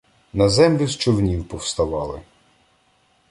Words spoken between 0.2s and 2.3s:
На землю з човнів повставали